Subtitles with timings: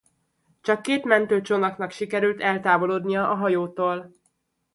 [0.61, 4.11] Csak két mentőcsónaknak sikerült eltávolodnia a hajótól.